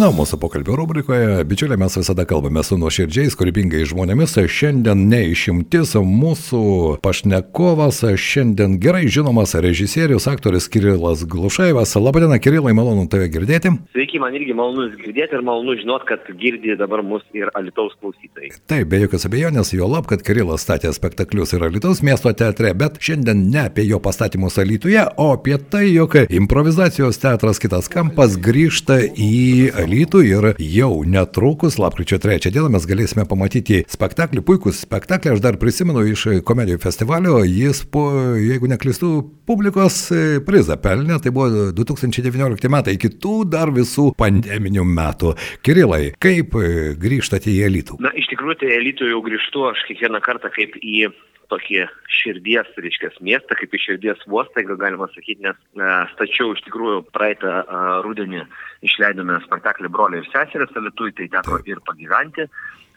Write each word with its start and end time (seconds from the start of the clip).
Na, 0.00 0.06
mūsų 0.16 0.38
pokalbio 0.40 0.78
rubrikoje, 0.78 1.42
bičiuliai, 1.44 1.76
mes 1.76 1.92
visada 1.98 2.24
kalbame 2.24 2.62
su 2.64 2.78
nuoširdžiais, 2.80 3.34
kūrybingais 3.36 3.90
žmonėmis. 3.90 4.32
Šiandien 4.48 5.02
neišimtis 5.10 5.90
mūsų 6.00 6.62
pašnekovas, 7.04 7.98
šiandien 8.16 8.78
gerai 8.80 9.10
žinomas 9.12 9.52
režisierius, 9.60 10.24
aktorius 10.30 10.70
Kirilas 10.72 11.26
Glušaivas. 11.28 11.92
Labadiena, 12.00 12.38
Kirilai, 12.40 12.72
malonu 12.78 13.04
tave 13.12 13.26
girdėti. 13.28 13.74
Sveiki, 13.92 14.22
man 14.22 14.38
irgi 14.38 14.56
malonu 14.56 14.86
jūs 14.86 14.94
girdėti 15.02 15.36
ir 15.36 15.44
malonu 15.44 15.76
žinot, 15.82 16.08
kad 16.08 16.24
girdi 16.40 16.78
dabar 16.80 17.04
mus 17.04 17.26
ir 17.36 17.52
Alitaus 17.52 17.92
klausytojai. 18.00 18.54
Taip, 18.72 18.88
be 18.88 19.02
jokios 19.02 19.28
abejonės, 19.28 19.74
jo 19.76 19.90
lab, 19.92 20.08
kad 20.08 20.24
Kirilas 20.24 20.64
statė 20.64 20.94
spektaklius 20.96 21.52
ir 21.52 21.66
Alitaus 21.68 22.00
miesto 22.00 22.32
teatre, 22.32 22.72
bet 22.72 22.96
šiandien 23.04 23.50
ne 23.52 23.66
apie 23.66 23.84
jo 23.90 24.00
pastatymus 24.00 24.56
Alytuje, 24.64 25.04
o 25.20 25.28
apie 25.36 25.60
tai, 25.60 25.90
jog 25.90 26.16
improvizacijos 26.24 27.20
teatras 27.20 27.60
kitas 27.60 27.92
kampas 27.92 28.40
grįžta 28.40 29.02
į 29.12 29.89
Alytų 29.90 30.20
ir 30.22 30.44
jau 30.62 31.00
netrukus, 31.02 31.74
lapkričio 31.82 32.20
3 32.22 32.52
dieną, 32.54 32.68
mes 32.70 32.84
galėsime 32.86 33.24
pamatyti 33.26 33.80
spektaklį, 33.90 34.44
puikus 34.46 34.84
spektaklį, 34.84 35.32
aš 35.34 35.40
dar 35.42 35.56
prisimenu 35.58 36.04
iš 36.06 36.44
komedijų 36.46 36.78
festivalio, 36.84 37.40
jis 37.42 37.80
po, 37.90 38.04
jeigu 38.38 38.70
neklistų, 38.70 39.10
publikos 39.50 39.96
e, 40.14 40.20
prizą 40.46 40.76
pelnė, 40.78 41.18
tai 41.18 41.32
buvo 41.34 41.72
2019 41.74 42.70
metai, 42.70 42.94
kitų 43.02 43.34
dar 43.50 43.74
visų 43.74 44.12
pandeminių 44.20 44.86
metų. 44.86 45.34
Kirilai, 45.66 46.12
kaip 46.22 46.54
e, 46.54 46.94
grįžtate 46.94 47.50
į 47.50 47.66
Alytų? 47.72 47.98
Na, 48.06 48.14
iš 48.14 48.30
tikrųjų, 48.30 48.60
tai 48.62 48.76
Alytų 48.78 49.10
jau 49.10 49.24
grįžtu 49.26 49.66
aš 49.72 49.82
kiekvieną 49.90 50.22
kartą 50.22 50.54
kaip 50.54 50.78
į 50.78 51.08
tokį 51.50 51.86
širdies, 52.20 52.68
reiškia, 52.78 53.10
miestą, 53.26 53.58
kaip 53.58 53.74
iš 53.74 53.90
širdies 53.90 54.22
uostą, 54.30 54.62
gal 54.68 54.78
galima 54.78 55.10
sakyti, 55.10 55.42
nes 55.48 55.58
e, 55.58 55.94
stačiau 56.14 56.54
iš 56.54 56.62
tikrųjų 56.68 57.08
praeitą 57.10 57.64
e, 57.64 57.80
rudenį 58.06 58.46
išleidome 58.86 59.38
spektaklį 59.46 59.90
Broliai 59.92 60.24
ir 60.24 60.28
seserės 60.32 60.76
Alitui, 60.76 61.12
tai 61.16 61.28
teko 61.32 61.60
ir 61.68 61.82
pagyventi. 61.86 62.46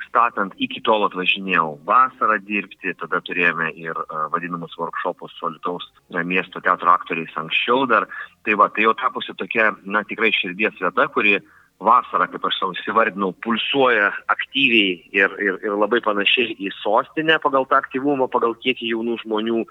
Statant 0.08 0.54
iki 0.62 0.82
tol 0.86 1.08
atvažinėjau 1.08 1.80
vasarą 1.88 2.38
dirbti, 2.46 2.94
tada 3.00 3.22
turėjome 3.26 3.72
ir 3.82 3.98
uh, 3.98 4.28
vadinamus 4.34 4.76
workshopus 4.78 5.34
su 5.40 5.48
Alitaus 5.50 5.88
uh, 5.90 6.22
miesto 6.22 6.62
teatro 6.62 6.92
aktoriais 6.94 7.34
anksčiau 7.40 7.88
dar. 7.90 8.06
Tai 8.46 8.60
va, 8.62 8.70
tai 8.70 8.86
jau 8.86 8.94
tapusi 9.00 9.34
tokia, 9.40 9.72
na, 9.84 10.04
tikrai 10.06 10.30
širdies 10.36 10.78
vieta, 10.78 11.08
kuri 11.16 11.40
uh, 11.40 11.48
vasara, 11.82 12.28
kaip 12.32 12.46
aš 12.48 12.58
savo 12.60 12.76
įsivardinau, 12.78 13.34
pulsuoja 13.44 14.12
aktyviai 14.32 14.94
ir, 15.16 15.34
ir, 15.42 15.58
ir 15.66 15.76
labai 15.80 16.00
panašiai 16.06 16.56
į 16.62 16.72
sostinę 16.82 17.40
pagal 17.44 17.68
tą 17.70 17.80
aktyvumą, 17.82 18.30
pagal 18.32 18.56
kiekį 18.64 18.94
jaunų 18.94 19.18
žmonių, 19.24 19.64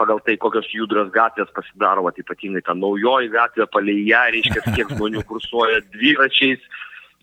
pagal 0.00 0.22
tai, 0.26 0.36
kokios 0.40 0.70
judras 0.74 1.12
gatvės 1.14 1.52
pasidaro, 1.56 2.06
va, 2.06 2.14
ypatingai 2.16 2.64
ta 2.66 2.74
naujoji 2.74 3.30
gatvė, 3.34 3.68
palei 3.72 4.00
ją, 4.08 4.24
reiškia, 4.34 4.64
kiek 4.74 4.96
žmonių 4.96 5.24
kursuoja 5.30 5.82
dviračiais, 5.92 6.64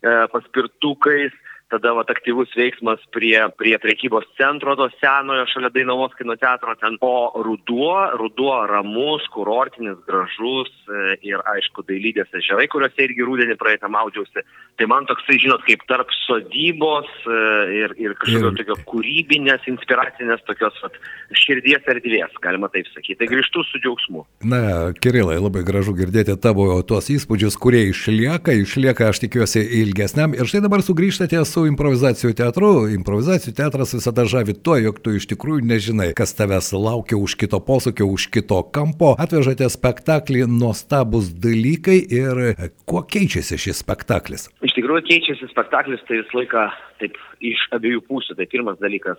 e, 0.02 0.14
paspirtukais, 0.32 1.34
tada 1.72 1.92
vat 1.96 2.10
aktyvus 2.12 2.52
veiksmas 2.56 3.02
prie, 3.14 3.36
prie 3.60 3.76
prekybos 3.80 4.26
centro 4.38 4.74
to 4.78 4.88
senojo 4.98 5.44
šalia 5.52 5.70
Dainavos 5.74 6.14
kino 6.18 6.36
teatro 6.40 6.74
ten. 6.80 6.96
O 7.04 7.42
ruduo, 7.44 7.94
ruduo 8.18 8.54
ramus, 8.68 9.26
kurortinis, 9.34 9.98
gražus 10.08 10.70
e, 10.88 11.18
ir 11.28 11.42
aišku 11.54 11.84
dailydės 11.88 12.32
ežerai, 12.40 12.68
kuriuose 12.72 13.04
irgi 13.04 13.26
rūdienį 13.26 13.58
praeitą 13.60 13.90
maudžiausi. 13.92 14.44
Tai 14.78 14.88
man 14.90 15.08
toksai, 15.10 15.38
žinot, 15.42 15.64
kaip 15.66 15.84
tarp 15.90 16.12
sodybos 16.24 17.08
e, 17.26 17.38
ir, 17.82 17.94
ir 18.00 18.16
kažkokio 18.20 18.54
tokio 18.60 18.78
kūrybinės, 18.88 19.68
inspiracinės 19.70 20.44
tokios 20.48 20.76
vat, 20.84 20.96
širdies 21.36 21.84
erdvės, 21.92 22.36
galima 22.44 22.70
taip 22.72 22.88
sakyti. 22.94 23.18
Tai 23.20 23.30
grįžtu 23.30 23.64
su 23.68 23.82
džiaugsmu. 23.82 24.24
Na, 24.48 24.62
Kirilai, 24.96 25.38
labai 25.42 25.64
gražu 25.66 25.94
girdėti 25.98 26.36
tavo 26.40 26.70
tuos 26.88 27.10
įspūdžius, 27.12 27.58
kurie 27.60 27.84
išlieka, 27.90 28.54
išlieka, 28.62 29.10
aš 29.12 29.22
tikiuosi, 29.26 29.64
ilgesniam. 29.82 30.36
Ir 30.36 30.48
štai 30.48 30.64
dabar 30.64 30.84
sugrįžtate 30.86 31.42
su 31.48 31.57
su 31.58 31.66
improvizacijų 31.66 32.34
teatru. 32.38 32.68
Improvizacijų 32.94 33.54
teatras 33.58 33.94
visada 33.96 34.22
žavi 34.30 34.54
tuo, 34.62 34.76
jog 34.78 35.00
tu 35.02 35.14
iš 35.18 35.26
tikrųjų 35.32 35.64
nežinai, 35.66 36.10
kas 36.18 36.34
tavęs 36.38 36.70
laukia 36.76 37.18
už 37.18 37.34
kito 37.40 37.58
posūkio, 37.64 38.06
už 38.14 38.28
kito 38.34 38.60
kampo. 38.74 39.14
Atvežate 39.18 39.66
spektaklį 39.72 40.44
nuostabus 40.52 41.32
dalykai 41.34 41.98
ir 41.98 42.42
kuo 42.88 43.02
keičiasi 43.02 43.58
šis 43.58 43.82
spektaklis? 43.82 44.46
Iš 44.62 44.76
tikrųjų 44.78 45.06
keičiasi 45.08 45.50
spektaklis, 45.50 46.04
tai 46.06 46.20
visą 46.20 46.38
laiką 46.38 46.68
taip 47.02 47.18
iš 47.42 47.66
abiejų 47.74 48.04
pusių. 48.06 48.38
Tai 48.38 48.46
pirmas 48.54 48.78
dalykas, 48.82 49.18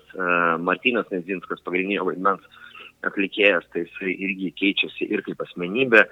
Martinas 0.64 1.12
Nezinskas 1.12 1.64
pagrindinio 1.66 2.08
vaidmens 2.08 2.46
atlikėjas, 3.08 3.68
tai 3.74 3.86
jisai 3.86 4.14
irgi 4.26 4.50
keičiasi 4.60 5.08
ir 5.14 5.24
kaip 5.24 5.40
asmenybė, 5.46 6.04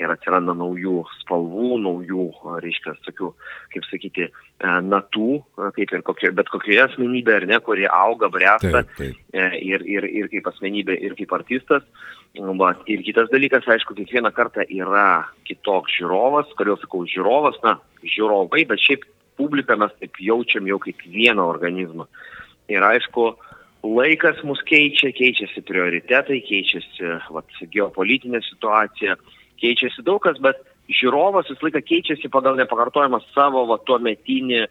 ir 0.00 0.14
atsiranda 0.14 0.54
naujų 0.58 1.02
spalvų, 1.20 1.76
naujų, 1.84 2.26
reiškia, 2.64 2.96
tokių, 3.06 3.30
kaip 3.74 3.86
sakyti, 3.88 4.26
e, 4.28 4.72
natų, 4.88 5.28
kaip 5.76 5.94
ir 5.94 6.02
kokio, 6.06 6.32
bet 6.38 6.50
kokioje 6.52 6.82
asmenybė, 6.88 7.36
ar 7.38 7.46
ne, 7.50 7.60
kurie 7.62 7.86
auga, 7.86 8.30
bręsta. 8.32 8.84
E, 8.98 9.46
ir, 9.62 9.86
ir, 9.86 10.08
ir 10.08 10.32
kaip 10.32 10.50
asmenybė, 10.50 10.98
ir 11.06 11.16
kaip 11.18 11.36
artistas. 11.38 11.86
Va, 12.32 12.70
ir 12.88 13.02
kitas 13.04 13.28
dalykas, 13.28 13.66
aišku, 13.68 13.92
kiekvieną 13.98 14.30
kartą 14.32 14.64
yra 14.72 15.26
kitoks 15.44 15.98
žiūrovas, 15.98 16.54
kodėl 16.56 16.78
sakau 16.80 17.02
žiūrovas, 17.04 17.58
na, 17.60 17.76
žiūrovai, 18.00 18.64
bet 18.70 18.80
šiaip 18.80 19.04
publiką 19.36 19.76
mes 19.80 19.92
taip 20.00 20.16
jaučiam 20.20 20.64
jau 20.68 20.78
kaip 20.80 21.02
vieną 21.12 21.44
organizmą. 21.44 22.08
Ir 22.72 22.84
aišku, 22.86 23.34
laikas 23.82 24.42
mus 24.46 24.62
keičia, 24.66 25.10
keičiasi 25.14 25.62
prioritetai, 25.66 26.40
keičiasi 26.46 27.16
vat, 27.34 27.56
geopolitinė 27.74 28.42
situacija, 28.46 29.16
keičiasi 29.62 30.04
daug 30.06 30.22
kas, 30.22 30.38
bet 30.42 30.60
žiūrovas 30.92 31.50
visą 31.50 31.66
laiką 31.66 31.82
keičiasi 31.88 32.30
pagal 32.32 32.58
nepakartojamą 32.60 33.22
savo 33.32 33.66
va, 33.70 33.78
tuo 33.86 33.98
metinį, 34.02 34.64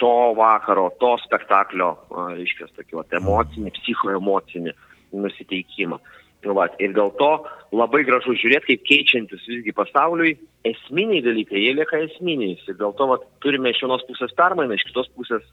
to 0.00 0.14
vakaro, 0.38 0.88
to 1.00 1.14
spektaklio, 1.26 1.94
reiškia, 2.10 2.70
tokį 2.78 3.00
vat, 3.02 3.16
emocinį, 3.20 3.74
psichoemocinį 3.80 4.74
nusiteikimą. 5.14 6.00
Vat, 6.44 6.74
ir 6.76 6.92
dėl 6.92 7.08
to 7.16 7.30
labai 7.72 8.02
gražu 8.04 8.34
žiūrėti, 8.36 8.74
kaip 8.74 8.82
keičiantis 8.90 9.46
visgi 9.48 9.72
pasauliui, 9.76 10.34
esminiai 10.68 11.22
dalykai, 11.24 11.62
jie 11.62 11.70
lieka 11.78 12.02
esminiais. 12.04 12.60
Ir 12.68 12.76
dėl 12.80 12.92
to 12.98 13.06
vat, 13.08 13.24
turime 13.40 13.72
iš 13.72 13.80
vienos 13.80 14.04
pusės 14.08 14.34
permainą, 14.36 14.76
iš 14.76 14.84
kitos 14.90 15.08
pusės 15.16 15.46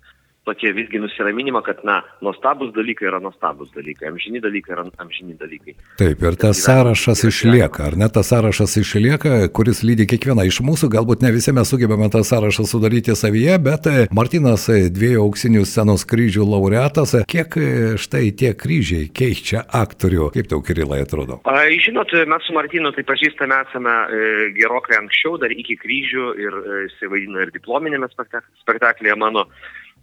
tokie 0.45 0.73
visgi 0.73 0.99
nusiraminimą, 1.01 1.61
kad, 1.65 1.83
na, 1.87 2.01
nuostabus 2.25 2.73
dalykai 2.75 3.07
yra 3.09 3.19
nuostabus 3.23 3.69
dalykai, 3.75 4.09
amžini 4.09 4.41
dalykai 4.41 4.75
yra 4.75 4.85
amžini 5.03 5.35
dalykai. 5.39 5.75
Taip, 6.01 6.23
ir 6.25 6.37
tas 6.41 6.63
sąrašas 6.65 7.23
išlieka, 7.29 7.85
ar 7.91 7.97
ne? 7.99 8.09
Tas 8.13 8.31
sąrašas 8.33 8.77
išlieka, 8.81 9.35
kuris 9.55 9.83
lydi 9.85 10.07
kiekvieną 10.09 10.47
iš 10.49 10.61
mūsų, 10.65 10.89
galbūt 10.95 11.25
ne 11.25 11.33
visi 11.35 11.53
mes 11.55 11.69
sugebame 11.69 12.09
tą 12.13 12.23
sąrašą 12.25 12.65
sudaryti 12.69 13.15
savyje, 13.17 13.59
bet 13.61 13.89
e, 13.91 14.07
Martinas 14.17 14.65
e, 14.73 14.87
dviejų 14.93 15.27
auksinių 15.27 15.65
scenos 15.69 16.07
kryžių 16.09 16.47
laureatas, 16.55 17.15
e, 17.19 17.23
kiek 17.29 17.59
štai 18.01 18.31
tie 18.37 18.53
kryžiai 18.57 19.11
keičia 19.13 19.65
aktorių, 19.81 20.31
kaip 20.33 20.49
tau 20.51 20.61
Kirilai 20.65 21.01
atrodo? 21.05 21.39
A, 21.49 21.65
žinot, 21.85 22.13
mes 22.29 22.45
su 22.47 22.55
Martinu 22.55 22.91
tai 22.95 23.03
pažįstame 23.07 23.61
esame 23.65 23.93
e, 23.93 24.49
gerokai 24.57 24.97
anksčiau, 24.99 25.37
dar 25.41 25.53
iki 25.53 25.77
kryžių 25.79 26.27
ir 26.41 26.57
e, 26.59 26.81
jisai 26.87 27.11
vaidino 27.11 27.43
ir 27.43 27.53
diplominėme 27.55 28.09
spektaklyje 28.11 29.15
mano 29.19 29.45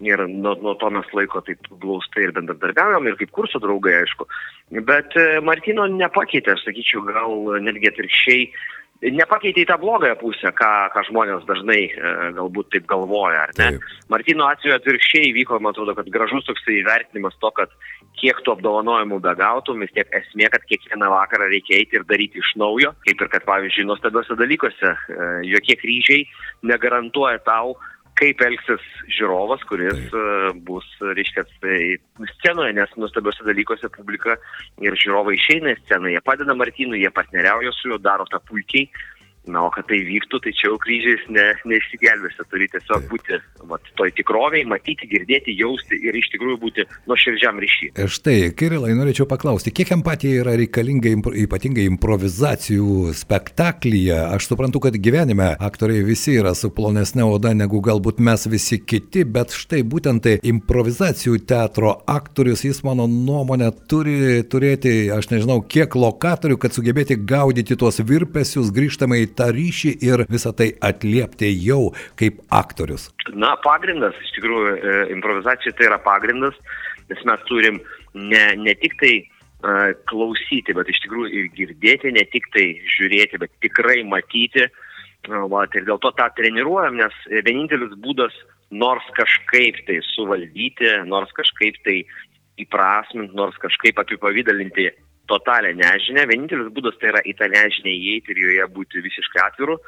ir 0.00 0.24
nuo, 0.28 0.54
nuo 0.62 0.74
to 0.78 0.90
mes 0.94 1.08
laiko 1.16 1.42
taip 1.46 1.68
glaustai 1.82 2.28
ir 2.28 2.34
bendradarbiaujam 2.36 3.06
ir 3.10 3.18
kaip 3.18 3.34
kurso 3.34 3.60
draugai, 3.62 3.96
aišku. 4.02 4.28
Bet 4.86 5.16
e, 5.18 5.28
Martino 5.44 5.86
nepakeitė, 5.90 6.54
aš 6.54 6.66
sakyčiau, 6.68 7.02
gal 7.08 7.62
netgi 7.64 7.90
atvirkščiai, 7.90 8.44
nepakeitė 9.14 9.62
į 9.62 9.68
tą 9.70 9.78
blogąją 9.78 10.16
pusę, 10.18 10.50
ką, 10.58 10.70
ką 10.94 11.04
žmonės 11.08 11.46
dažnai 11.48 11.80
e, 11.86 12.12
galbūt 12.38 12.70
taip 12.74 12.86
galvoja, 12.90 13.46
ar 13.46 13.54
ne? 13.58 13.70
Taip. 13.76 13.92
Martino 14.10 14.48
atveju 14.50 14.74
atvirkščiai 14.78 15.34
vyko, 15.36 15.60
man 15.62 15.74
atrodo, 15.74 15.94
kad 15.98 16.10
gražus 16.14 16.46
toksai 16.48 16.80
įvertinimas 16.80 17.38
to, 17.42 17.52
kad 17.58 17.74
kiek 18.18 18.40
tų 18.42 18.56
apdovanojimų 18.56 19.20
begautum, 19.22 19.84
vis 19.84 19.94
tiek 19.94 20.10
esmė, 20.18 20.48
kad 20.54 20.66
kiekvieną 20.70 21.10
vakarą 21.14 21.46
reikia 21.52 21.78
eiti 21.78 21.98
ir 21.98 22.06
daryti 22.08 22.42
iš 22.42 22.54
naujo, 22.58 22.94
kaip 23.06 23.22
ir 23.22 23.30
kad, 23.34 23.46
pavyzdžiui, 23.46 23.86
nuostabiuose 23.90 24.38
dalykuose 24.38 24.90
e, 24.90 25.28
jokie 25.52 25.78
kryžiai 25.78 26.24
negarantuoja 26.66 27.38
tau 27.46 27.76
kaip 28.18 28.42
elgsis 28.42 28.84
žiūrovas, 29.14 29.62
kuris 29.68 30.00
uh, 30.10 30.50
bus, 30.66 30.86
reiškia, 31.00 31.44
tai 31.62 31.78
scenoje, 32.34 32.74
nes 32.76 32.96
nuostabiuose 32.98 33.46
dalykuose 33.46 33.90
publika 33.94 34.36
ir 34.84 34.96
žiūrovai 34.98 35.36
išeina 35.38 35.74
į 35.74 35.78
sceną, 35.84 36.10
jie 36.12 36.22
padeda 36.26 36.56
Martynui, 36.58 37.02
jie 37.04 37.12
partneriauja 37.14 37.74
su 37.76 37.92
juo, 37.92 38.00
daro 38.02 38.26
tą 38.30 38.42
puikiai. 38.50 38.88
Na, 39.48 39.62
o 39.64 39.70
kad 39.72 39.86
tai 39.88 40.02
vyktų, 40.04 40.42
tai 40.44 40.52
čia 40.52 40.68
jau 40.68 40.76
kryžiais 40.82 41.22
ne, 41.32 41.44
neišsigelbėsi, 41.70 42.44
turi 42.52 42.66
tiesiog 42.68 43.06
būti 43.08 43.38
vat, 43.70 43.86
toj 43.96 44.10
tikroviai, 44.18 44.66
matyti, 44.68 45.08
girdėti, 45.08 45.54
jausti 45.56 45.96
ir 46.04 46.16
iš 46.18 46.28
tikrųjų 46.34 46.58
būti 46.60 46.84
nuoširdžiam 47.08 47.56
ryšį. 47.62 47.88
Ir 47.96 48.12
štai, 48.12 48.36
Kirilai, 48.58 48.92
norėčiau 48.98 49.24
paklausti, 49.30 49.72
kiek 49.72 49.94
empatija 49.96 50.42
yra 50.42 50.56
reikalinga 50.60 51.14
ypatingai 51.44 51.86
improvizacijų 51.88 53.14
spektaklyje? 53.16 54.18
Aš 54.36 54.50
suprantu, 54.50 54.82
kad 54.84 54.98
gyvenime 55.00 55.54
aktoriai 55.56 56.04
visi 56.04 56.36
yra 56.36 56.52
su 56.58 56.68
plonesnė 56.74 57.24
oda 57.24 57.54
negu 57.56 57.80
galbūt 57.84 58.20
mes 58.20 58.44
visi 58.52 58.80
kiti, 58.84 59.24
bet 59.24 59.56
štai 59.56 59.80
būtent 59.80 60.26
tai 60.28 60.36
improvizacijų 60.52 61.40
teatro 61.48 61.94
aktorius, 62.04 62.66
jis 62.68 62.82
mano 62.84 63.08
nuomonė 63.08 63.72
turi 63.88 64.44
turėti, 64.44 65.08
aš 65.14 65.32
nežinau, 65.32 65.62
kiek 65.64 65.96
lokatorių, 65.96 66.60
kad 66.60 66.76
sugebėti 66.76 67.16
gaudyti 67.16 67.78
tuos 67.80 68.02
virpesius, 68.04 68.74
grįžtamai 68.74 69.24
tą 69.38 69.48
ryšį 69.54 69.94
ir 70.04 70.24
visą 70.30 70.52
tai 70.56 70.72
atliepti 70.84 71.50
jau 71.64 71.94
kaip 72.20 72.42
aktorius? 72.54 73.08
Na, 73.32 73.54
pagrindas, 73.64 74.18
iš 74.24 74.34
tikrųjų, 74.38 74.74
e, 74.76 75.00
improvizacija 75.16 75.74
tai 75.78 75.88
yra 75.90 76.00
pagrindas, 76.02 76.58
nes 77.08 77.24
mes 77.28 77.44
turim 77.48 77.80
ne, 78.14 78.44
ne 78.60 78.74
tik 78.76 78.98
tai 79.00 79.14
uh, 79.22 79.94
klausyti, 80.10 80.74
bet 80.76 80.90
iš 80.92 81.00
tikrųjų 81.06 81.30
ir 81.32 81.48
girdėti, 81.56 82.12
ne 82.12 82.24
tik 82.28 82.50
tai 82.52 82.66
žiūrėti, 82.98 83.40
bet 83.40 83.54
tikrai 83.64 84.02
matyti. 84.04 84.66
Uh, 84.68 84.84
va, 85.26 85.64
ir 85.74 85.86
dėl 85.88 85.98
to 86.02 86.12
tą 86.16 86.28
treniruojam, 86.36 86.98
nes 87.00 87.14
vienintelis 87.46 87.96
būdas 88.04 88.34
nors 88.70 89.04
kažkaip 89.16 89.80
tai 89.86 90.00
suvaldyti, 90.14 90.88
nors 91.08 91.32
kažkaip 91.36 91.78
tai 91.84 92.02
įprasminti, 92.58 93.36
nors 93.36 93.56
kažkaip 93.62 93.98
apipavydalinti 93.98 94.90
totalę 95.28 95.74
nežinę. 95.76 96.24
Vienintelis 96.30 96.70
būdas 96.74 96.96
tai 97.00 97.12
yra 97.12 97.22
į 97.22 97.34
tą 97.38 97.48
nežinę 97.52 97.92
įeiti 97.92 98.34
ir 98.34 98.40
joje 98.44 98.68
būti 98.76 99.04
visiškai 99.04 99.42
atviru 99.44 99.78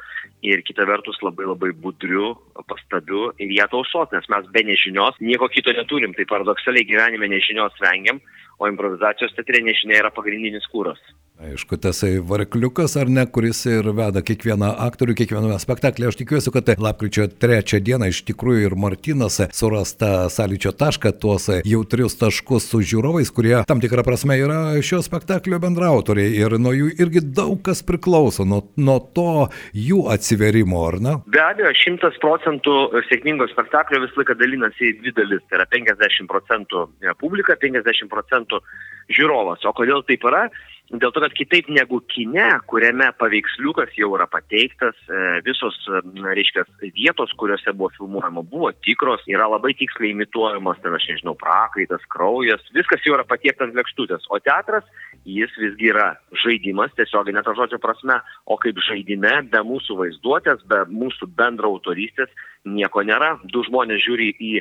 ir 0.45 0.63
kita 0.67 0.85
vertus 0.89 1.19
labai 1.25 1.47
labai 1.49 1.71
budriu, 1.85 2.33
pastabiu 2.69 3.31
ir 3.41 3.53
ją 3.57 3.67
tausot, 3.73 4.13
nes 4.15 4.29
mes 4.33 4.51
be 4.53 4.65
nežinios 4.69 5.17
nieko 5.19 5.49
kito 5.53 5.73
neturim. 5.77 6.15
Tai 6.17 6.29
paradoksaliai 6.29 6.87
gyvenime 6.87 7.29
nežinios 7.31 7.77
vengiam, 7.81 8.21
o 8.61 8.69
improvizacijos 8.69 9.33
teatre 9.37 9.63
nežinia 9.65 10.03
yra 10.03 10.13
pagrindinis 10.13 10.67
kūras. 10.71 11.01
Aišku, 11.41 11.73
tasai 11.81 12.19
varikliukas 12.21 12.93
ar 13.01 13.09
ne, 13.09 13.23
kuris 13.25 13.63
ir 13.65 13.87
veda 13.97 14.21
kiekvieną 14.21 14.67
aktorių, 14.85 15.15
kiekviename 15.17 15.55
spektaklėje. 15.57 16.11
Aš 16.11 16.17
tikiuosi, 16.19 16.51
kad 16.53 16.67
lapkričio 16.77 17.23
trečią 17.41 17.79
dieną 17.81 18.11
iš 18.11 18.19
tikrųjų 18.27 18.67
ir 18.67 18.75
Martinas 18.77 19.39
suras 19.57 19.95
tą 19.97 20.27
sąlyčio 20.29 20.75
tašką, 20.77 21.09
tuos 21.23 21.47
jautrius 21.65 22.19
taškus 22.19 22.67
su 22.69 22.83
žiūrovais, 22.91 23.31
kurie 23.33 23.55
tam 23.65 23.81
tikrą 23.81 24.03
prasme 24.05 24.37
yra 24.37 24.59
šio 24.85 24.99
spektaklio 25.01 25.57
bendrautoriai 25.63 26.35
ir 26.43 26.59
nuo 26.61 26.75
jų 26.77 26.91
irgi 27.01 27.23
daug 27.25 27.57
kas 27.65 27.81
priklauso, 27.89 28.45
nuo, 28.45 28.61
nuo 28.77 28.99
to 29.01 29.47
jų 29.73 30.03
atsiverimo, 30.13 30.83
ar 30.91 30.99
ne? 31.01 31.15
Be 31.25 31.41
abejo, 31.41 31.73
šimtas 31.81 32.21
procentų 32.21 32.75
sėkmingo 33.09 33.49
spektaklio 33.49 34.03
visą 34.05 34.21
laiką 34.21 34.37
dalinasi 34.37 34.91
į 34.91 34.97
dvi 34.99 35.15
dalis, 35.17 35.41
tai 35.49 35.63
yra 35.63 35.65
50 35.73 36.29
procentų 36.29 36.85
publika, 37.17 37.57
50 37.57 38.13
procentų 38.13 38.61
žiūrovas. 39.09 39.65
O 39.65 39.73
kodėl 39.73 40.05
taip 40.05 40.29
yra? 40.29 40.45
Dėl 40.91 41.13
to, 41.15 41.21
kad 41.23 41.31
kitaip 41.37 41.69
negu 41.71 42.01
kine, 42.11 42.49
kuriame 42.67 43.05
paveiksliukas 43.15 43.93
jau 43.95 44.09
yra 44.17 44.25
pateiktas, 44.27 44.97
e, 45.07 45.39
visos, 45.45 45.77
reiškia, 46.19 46.65
vietos, 46.97 47.31
kuriuose 47.39 47.71
buvo 47.71 47.93
filmuojama, 47.95 48.43
buvo 48.51 48.73
tikros, 48.83 49.23
yra 49.31 49.47
labai 49.47 49.71
tiksliai 49.79 50.11
imituojamas, 50.11 50.81
ten 50.83 50.97
aš 50.97 51.07
nežinau, 51.13 51.37
prakaitas, 51.39 52.03
kraujas, 52.11 52.65
viskas 52.75 53.07
jau 53.07 53.15
yra 53.15 53.23
patiekta 53.27 53.69
ant 53.69 53.77
lėkštutės. 53.79 54.27
O 54.35 54.41
teatras, 54.43 54.83
jis 55.23 55.55
visgi 55.63 55.93
yra 55.93 56.09
žaidimas, 56.43 56.91
tiesiog 56.99 57.31
ne 57.31 57.45
to 57.45 57.55
žodžio 57.55 57.79
prasme, 57.79 58.19
o 58.43 58.59
kaip 58.59 58.83
žaidime, 58.83 59.37
be 59.47 59.63
mūsų 59.71 59.95
vaizduotės, 60.03 60.67
be 60.67 60.83
mūsų 60.91 61.31
bendra 61.39 61.71
autoristės, 61.71 62.35
nieko 62.65 63.03
nėra. 63.05 63.35
Du 63.53 63.63
žmonės 63.65 64.03
žiūri 64.05 64.31
į 64.37 64.51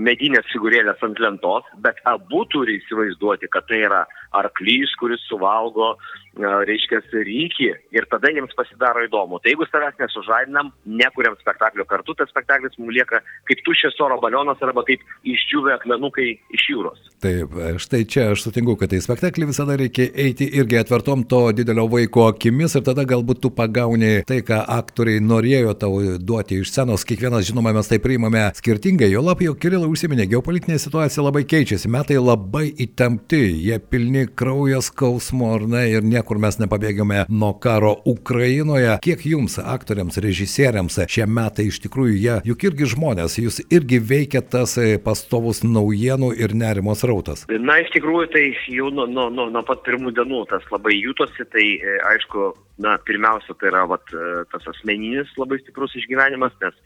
medinės 0.00 0.48
figūrėlės 0.52 1.02
ant 1.04 1.20
lentos, 1.20 1.68
bet 1.84 2.00
abu 2.08 2.44
turi 2.52 2.78
įsivaizduoti, 2.80 3.50
kad 3.52 3.68
tai 3.68 3.84
yra 3.88 4.04
arklys, 4.36 4.92
kuris 5.00 5.22
suvalgo, 5.28 5.94
reiškia, 6.38 7.00
rykį 7.10 7.68
ir 7.96 8.06
tada 8.10 8.30
jiems 8.30 8.54
pasidaro 8.56 9.02
įdomu. 9.04 9.40
Tai 9.42 9.50
jeigu 9.50 9.66
savęs 9.66 9.98
nesužadinam, 9.98 10.70
nekuriam 10.86 11.34
spektaklio 11.40 11.84
kartu, 11.90 12.14
tas 12.14 12.30
spektaklis 12.30 12.78
mums 12.78 12.94
lieka 12.94 13.20
kaip 13.50 13.62
tuščias 13.66 13.98
oro 14.04 14.20
balionas 14.22 14.62
arba 14.62 14.84
kaip 14.86 15.02
išdžiūvę 15.26 15.74
akmenukai 15.74 16.28
iš 16.54 16.66
jūros. 16.70 17.02
Taip, 17.20 17.56
štai 17.82 18.04
čia 18.08 18.30
aš 18.32 18.46
sutinku, 18.46 18.76
kad 18.80 18.94
į 18.94 19.02
spektaklį 19.04 19.50
visada 19.50 19.76
reikia 19.80 20.06
eiti 20.14 20.46
irgi 20.60 20.78
atvertom 20.80 21.26
to 21.28 21.42
didelio 21.56 21.88
vaiko 21.90 22.28
akimis 22.30 22.78
ir 22.78 22.86
tada 22.86 23.04
galbūt 23.08 23.42
tu 23.42 23.50
pagauni 23.54 24.20
tai, 24.28 24.40
ką 24.46 24.62
aktoriai 24.78 25.20
norėjo 25.24 25.74
tau 25.82 25.98
duoti 26.22 26.62
iš 26.62 26.70
scenos. 26.72 27.04
Kiekvienas, 27.08 27.49
žinoma, 27.50 27.74
mes 27.76 27.90
tai 27.90 28.00
priimame 28.02 28.46
skirtingai. 28.58 29.10
Jo 29.12 29.24
lab 29.26 29.42
jau 29.44 29.54
Kirilai 29.58 29.90
užsiminė, 29.90 30.28
geopolitinė 30.30 30.78
situacija 30.80 31.24
labai 31.26 31.44
keičiasi, 31.48 31.90
metai 31.92 32.18
labai 32.20 32.68
įtempti, 32.86 33.42
jie 33.66 33.80
pilni 33.90 34.26
kraujas, 34.28 34.90
skausmo 34.90 35.52
ar 35.54 35.66
ne 35.70 35.84
ir 35.92 36.06
niekur 36.06 36.40
mes 36.42 36.58
nepabėgame 36.60 37.24
nuo 37.28 37.52
karo 37.62 37.94
Ukrainoje. 38.08 38.96
Kiek 39.04 39.24
jums, 39.28 39.58
aktoriams, 39.60 40.18
režisieriams, 40.22 40.98
šie 41.10 41.26
metai 41.30 41.68
iš 41.70 41.80
tikrųjų 41.84 42.16
jie 42.16 42.38
juk 42.50 42.66
irgi 42.70 42.90
žmonės, 42.94 43.38
jūs 43.40 43.60
irgi 43.70 44.00
veikia 44.02 44.42
tas 44.42 44.76
pastovus 45.04 45.62
naujienų 45.66 46.32
ir 46.38 46.54
nerimo 46.56 46.94
srautas? 46.98 47.46
Na, 47.50 47.78
iš 47.82 47.92
tikrųjų, 47.94 48.30
tai 48.34 48.44
jau 48.72 48.90
nuo, 48.94 49.06
nuo, 49.10 49.28
nuo, 49.32 49.48
nuo 49.52 49.62
pat 49.66 49.84
pirmų 49.86 50.14
dienų 50.16 50.44
tas 50.50 50.66
labai 50.72 50.96
jūtosi, 50.98 51.46
tai 51.52 51.66
e, 51.76 51.96
aišku, 52.12 52.50
na, 52.84 52.96
pirmiausia, 53.06 53.54
tai 53.60 53.70
yra 53.72 53.84
vat, 53.90 54.04
e, 54.14 54.42
tas 54.52 54.66
asmeninis 54.74 55.30
labai 55.40 55.60
stiprus 55.62 55.94
išgyvenimas, 56.00 56.56
nes 56.62 56.76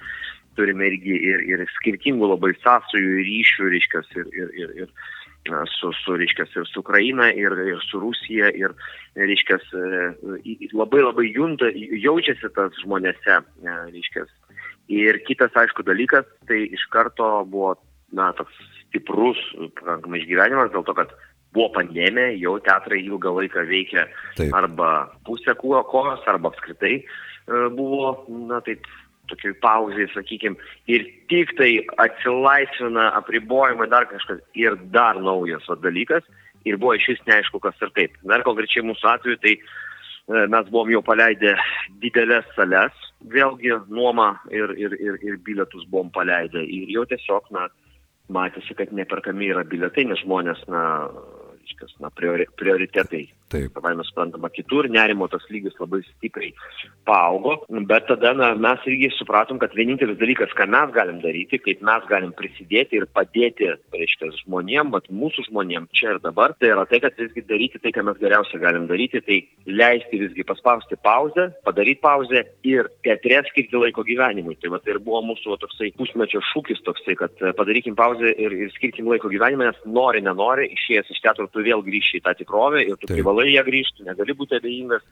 turime 0.57 0.89
irgi 0.91 1.17
ir, 1.31 1.45
ir 1.49 1.65
skirtingų 1.79 2.31
labai 2.35 2.53
sąsajų 2.63 3.19
ryšių, 3.29 3.69
reiškia, 3.75 4.03
ir, 4.21 4.31
ir, 4.35 4.55
ir, 4.55 4.73
ir 4.85 5.67
su, 5.69 5.93
su, 5.93 6.17
reiškia, 6.17 6.47
ir 6.57 6.69
su 6.71 6.81
Ukraina, 6.81 7.29
ir, 7.33 7.53
ir 7.69 7.83
su 7.85 8.01
Rusija, 8.01 8.51
ir, 8.57 8.75
reiškia, 9.17 9.59
labai 10.73 11.03
labai 11.05 11.27
junta, 11.35 11.69
jaučiasi 11.75 12.53
tas 12.57 12.73
žmonėse, 12.85 13.41
reiškia. 13.65 14.25
Ir 14.93 15.21
kitas, 15.25 15.53
aišku, 15.57 15.85
dalykas, 15.85 16.27
tai 16.49 16.65
iš 16.77 16.83
karto 16.93 17.29
buvo, 17.49 17.75
na, 18.13 18.33
toks 18.37 18.57
stiprus, 18.83 19.41
pakankamai 19.81 20.21
išgyvenimas, 20.21 20.73
dėl 20.75 20.85
to, 20.85 20.97
kad 20.97 21.15
buvo 21.55 21.71
pandemija, 21.77 22.35
jau 22.41 22.59
teatrai 22.65 23.01
ilgą 23.05 23.33
laiką 23.39 23.65
veikia 23.69 24.09
Taip. 24.37 24.53
arba 24.57 24.91
pusę 25.25 25.55
kojos, 25.57 26.27
arba 26.29 26.51
apskritai 26.51 26.99
buvo, 27.47 28.25
na, 28.49 28.61
taip 28.65 28.87
tokiai 29.31 29.57
pauzai, 29.63 30.07
sakykime, 30.13 30.57
ir 30.91 31.07
tik 31.33 31.55
tai 31.59 31.71
atsilaisvina 32.05 33.11
apribojimai 33.21 33.89
dar 33.93 34.09
kažkas 34.11 34.43
ir 34.59 34.77
dar 34.95 35.21
naujas 35.21 35.69
dalykas 35.83 36.25
ir 36.65 36.79
buvo 36.81 36.95
iš 36.97 37.09
vis 37.13 37.25
neaišku, 37.29 37.61
kas 37.61 37.81
ir 37.85 37.93
kaip. 37.97 38.17
Dar 38.29 38.45
konkrečiai 38.47 38.85
mūsų 38.89 39.09
atveju, 39.11 39.41
tai 39.45 39.55
e, 39.57 40.45
mes 40.53 40.71
buvom 40.71 40.93
jau 40.95 41.03
paleidę 41.05 41.55
didelės 42.03 42.49
sales, 42.57 42.97
vėlgi 43.35 43.77
nuomą 43.93 44.35
ir, 44.53 44.75
ir, 44.81 44.97
ir, 45.01 45.21
ir 45.25 45.41
bilietus 45.45 45.87
buvom 45.91 46.13
paleidę 46.15 46.65
ir 46.65 46.93
jau 46.93 47.05
tiesiog, 47.09 47.49
na, 47.55 47.69
matėsi, 48.33 48.77
kad 48.77 48.93
neperkami 48.97 49.51
yra 49.53 49.65
biletai, 49.69 50.07
nes 50.09 50.23
žmonės, 50.25 50.65
na, 50.73 50.85
reiškia, 51.61 51.91
na, 52.01 52.13
priori, 52.17 52.49
prioritetai. 52.61 53.27
Taip. 53.55 53.75
Savai 53.79 53.95
mes 53.99 54.09
suprantama 54.11 54.51
kitur, 54.51 54.89
nerimo 54.91 55.29
tas 55.31 55.45
lygis 55.53 55.77
labai 55.79 56.03
stipriai 56.09 56.53
paaugo, 57.07 57.57
bet 57.91 58.09
tada 58.09 58.33
na, 58.37 58.51
mes 58.59 58.83
irgi 58.91 59.11
supratom, 59.15 59.61
kad 59.63 59.75
vienintelis 59.77 60.19
dalykas, 60.21 60.55
ką 60.59 60.67
mes 60.75 60.93
galim 60.97 61.21
daryti, 61.23 61.61
kaip 61.63 61.83
mes 61.85 62.09
galim 62.11 62.33
prisidėti 62.37 62.99
ir 63.01 63.07
padėti, 63.15 63.71
reiškia, 63.95 64.33
žmonėm, 64.43 64.91
bet 64.95 65.11
mūsų 65.15 65.47
žmonėm 65.51 65.89
čia 65.95 66.15
ir 66.15 66.23
dabar, 66.25 66.57
tai 66.59 66.73
yra 66.73 66.87
tai, 66.91 67.01
kad 67.05 67.17
visgi 67.21 67.45
daryti 67.47 67.81
tai, 67.83 67.93
ką 67.95 68.07
mes 68.09 68.19
geriausia 68.23 68.61
galim 68.63 68.89
daryti, 68.91 69.23
tai 69.25 69.41
leisti 69.69 70.21
visgi 70.23 70.47
paspausti 70.49 70.99
pauzę, 71.05 71.51
padaryti 71.67 72.03
pauzę 72.05 72.45
ir 72.67 72.91
teatre 73.07 73.43
skirti 73.51 73.79
laiko 73.79 74.05
gyvenimui. 74.07 74.57
Tai 74.63 74.73
va 74.75 74.81
tai 74.83 74.95
ir 74.97 75.01
buvo 75.05 75.23
mūsų 75.31 75.55
va, 75.55 75.61
toksai 75.63 75.93
pusmečio 75.99 76.43
šūkis 76.53 76.83
toksai, 76.87 77.17
kad 77.21 77.45
padarykim 77.59 77.97
pauzę 77.99 78.33
ir, 78.33 78.57
ir 78.67 78.73
skirkim 78.77 79.09
laiko 79.11 79.31
gyvenimui, 79.33 79.69
nes 79.69 79.81
nori, 79.87 80.23
nenori, 80.25 80.71
išėjęs 80.75 81.13
iš 81.15 81.23
teatro 81.25 81.49
tu 81.53 81.65
vėl 81.65 81.85
grįši 81.85 82.21
į 82.21 82.25
tą 82.27 82.35
tikrovę 82.41 82.83
ir 82.85 82.99
tu 82.99 83.11
Taip. 83.11 83.21
Privalai 83.45 83.57
ją 83.57 83.65
grįžti, 83.65 84.05
negali 84.05 84.35
būti 84.35 84.57
abejingas. 84.57 85.03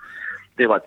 Tai 0.56 0.66
va, 0.68 0.80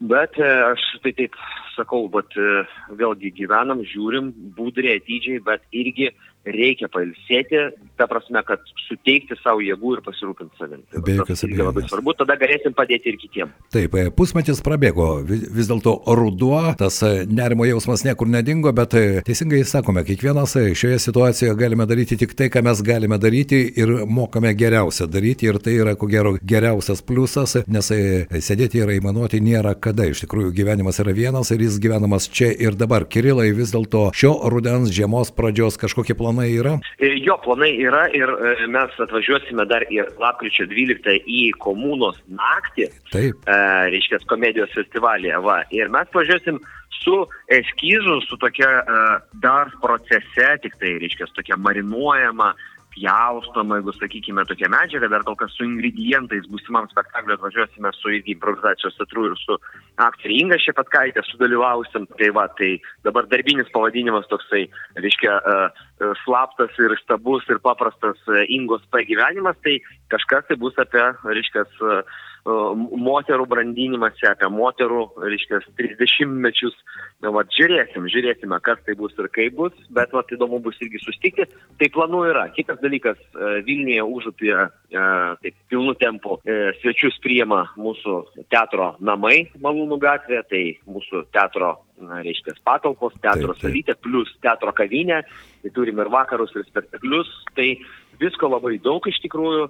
bet 0.00 0.38
e, 0.38 0.48
aš 0.72 0.82
tai 1.02 1.12
taip 1.12 1.34
sakau, 1.76 2.08
bet 2.08 2.34
e, 2.36 2.64
vėlgi 2.98 3.32
gyvenam, 3.34 3.82
žiūrim, 3.84 4.32
būdriai, 4.56 4.98
atidžiai, 4.98 5.40
bet 5.44 5.62
irgi 5.72 6.10
reikia 6.54 6.88
pailsėti, 6.92 7.60
ta 7.98 8.06
prasme, 8.10 8.40
kad 8.46 8.62
suteikti 8.88 9.36
savo 9.42 9.60
jėgų 9.64 9.96
ir 9.98 10.02
pasirūpinti 10.06 10.58
savim. 10.60 10.82
Tai 10.92 11.02
Be 11.06 11.16
jokios 11.18 11.42
irgi 11.44 11.58
labai 11.58 11.72
abejonės. 11.82 11.90
svarbu, 11.92 12.14
tada 12.20 12.36
galėsim 12.40 12.74
padėti 12.76 13.12
ir 13.12 13.18
kitiems. 13.20 13.52
Taip, 13.74 13.94
e, 13.94 14.10
pusmetis 14.10 14.62
prabėgo, 14.64 15.08
Vi- 15.28 15.48
vis 15.58 15.68
dėlto 15.68 15.96
ruduo, 16.06 16.60
tas 16.78 17.02
e, 17.02 17.26
nerimo 17.26 17.66
jausmas 17.68 18.04
niekur 18.06 18.28
nedingo, 18.30 18.72
bet 18.72 18.94
e, 18.94 19.22
teisingai 19.26 19.64
sakome, 19.64 20.04
kiekvienas 20.06 20.54
šioje 20.78 20.98
situacijoje 21.02 21.56
galime 21.58 21.86
daryti 21.86 22.16
tik 22.20 22.34
tai, 22.38 22.48
ką 22.48 22.62
mes 22.64 22.82
galime 22.86 23.18
daryti 23.18 23.60
ir 23.76 23.92
mokame 24.06 24.54
geriausia 24.54 25.06
daryti 25.10 25.48
ir 25.50 25.58
tai 25.58 25.74
yra 25.82 25.96
ko 25.96 26.06
gero 26.06 26.36
geriausias 26.44 27.02
pliusas, 27.02 27.56
nes 27.66 27.90
sėdėti 28.46 28.78
ir 28.82 28.92
aimanuoti 28.94 29.40
nėra 29.44 29.74
kada, 29.74 30.06
iš 30.08 30.22
tikrųjų 30.24 30.52
gyvenimas 30.56 31.00
yra 31.02 31.12
vienas 31.16 31.50
ir 31.50 31.64
jis 31.66 31.78
gyvenamas 31.82 32.28
čia 32.30 32.52
ir 32.54 32.76
dabar. 32.78 33.04
Kirilai 33.08 33.50
vis 33.56 33.72
dėlto 33.74 34.08
šio 34.14 34.32
rudens 34.52 34.92
žiemos 34.94 35.32
pradžios 35.34 35.76
kažkokie 35.80 36.14
planai 36.18 36.37
yra? 36.46 36.76
E, 36.98 37.14
Jo 37.24 37.38
planai 37.44 37.72
yra 37.82 38.06
ir 38.14 38.30
e, 38.30 38.66
mes 38.70 38.94
atvažiuosime 39.02 39.66
dar 39.68 39.84
į 39.90 40.04
lapkričio 40.20 40.68
12 40.70 41.18
į 41.26 41.42
komunos 41.58 42.20
naktį. 42.30 42.88
Taip. 43.12 43.42
e, 43.48 43.58
reiškia, 43.94 44.22
komedijos 44.30 44.72
festivalyje. 44.76 45.38
Va. 45.44 45.62
Ir 45.74 45.90
mes 45.92 46.10
važiuosim 46.14 46.60
su 47.02 47.18
eskizu, 47.58 48.20
su 48.28 48.38
tokia 48.40 48.70
e, 48.80 49.04
dar 49.42 49.72
procese, 49.82 50.48
tik 50.62 50.78
tai, 50.80 50.96
reiškia, 51.02 51.30
tokia 51.36 51.58
marinuojama, 51.60 52.52
pjaustoma, 52.98 53.78
jeigu 53.78 53.94
sakykime, 53.96 54.44
tokia 54.48 54.68
medžiaga, 54.72 55.10
dar 55.12 55.24
kol 55.26 55.36
kas 55.38 55.54
su 55.56 55.66
ingredientais 55.66 56.48
būsimam 56.50 56.88
spektakliu 56.90 57.36
atvažiuosime 57.36 57.92
su 57.96 58.12
irgi 58.16 58.34
improvizacijos 58.34 58.96
teatru 58.98 59.28
ir 59.28 59.36
su 59.40 59.58
aktorė 60.02 60.38
Inga 60.42 60.58
Šepatkaitė 60.62 61.24
sudalyvausim. 61.30 62.08
Tai 62.18 62.30
va, 62.36 62.46
tai 62.58 62.74
dabar 63.06 63.28
darbinis 63.30 63.70
pavadinimas 63.74 64.28
toksai, 64.32 64.66
reiškia, 64.98 65.38
e, 65.38 65.58
e, 66.02 66.12
slaptas 66.24 66.74
ir 66.82 66.96
stabus 67.02 67.46
ir 67.52 67.62
paprastas 67.64 68.18
e, 68.26 68.46
Ingos 68.58 68.84
pagyvenimas, 68.94 69.58
tai 69.64 69.78
kažkas 70.12 70.48
tai 70.48 70.58
bus 70.60 70.78
apie, 70.82 71.04
reiškia, 71.28 71.66
e, 72.46 72.56
moterų 73.08 73.46
brandinimąsi, 73.50 74.26
apie 74.30 74.48
moterų, 74.52 75.02
reiškia, 75.24 75.60
30 75.78 76.34
mečius. 76.44 76.76
Na, 77.22 77.32
va, 77.34 77.42
žiūrėsim, 77.50 78.06
žiūrėsime, 78.12 78.60
kas 78.62 78.78
tai 78.86 78.94
bus 78.98 79.16
ir 79.18 79.26
kaip 79.34 79.56
bus, 79.58 79.74
bet 79.94 80.12
va, 80.14 80.22
įdomu 80.34 80.60
bus 80.62 80.78
irgi 80.84 81.00
sustikti. 81.02 81.48
Tai 81.80 81.90
planų 81.94 82.22
yra. 82.30 82.46
Kitas 82.54 82.78
dalykas, 82.82 83.18
e, 83.34 83.52
Vilniuje 83.66 84.06
užupyje, 84.06 84.68
e, 84.92 85.04
taip, 85.42 85.58
pilnu 85.72 85.94
tempu 85.98 86.38
svečius 86.80 87.18
priema 87.24 87.64
mūsų 87.76 88.14
teatro 88.52 88.92
namai 89.04 89.48
Malūnų 89.62 89.98
gatvėje, 90.02 90.42
tai 90.50 90.62
mūsų 90.88 91.24
teatro, 91.34 91.74
na, 92.00 92.22
reiškia, 92.24 92.54
patalpos, 92.66 93.16
teatro 93.22 93.54
salytė, 93.58 93.96
plus 94.00 94.30
teatro 94.44 94.72
kavinė, 94.76 95.22
tai 95.62 95.72
turim 95.74 95.98
ir 95.98 96.10
vakarus, 96.12 96.54
ir 96.56 96.66
spektaklius, 96.68 97.30
tai 97.58 97.74
visko 98.20 98.50
labai 98.50 98.78
daug 98.82 99.04
iš 99.08 99.20
tikrųjų. 99.24 99.68